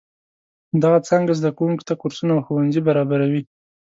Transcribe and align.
دغه 0.83 0.97
څانګه 1.07 1.33
زده 1.39 1.51
کوونکو 1.57 1.87
ته 1.89 1.93
کورسونه 2.01 2.31
او 2.35 2.41
ښوونځي 2.45 2.81
برابروي. 2.87 3.41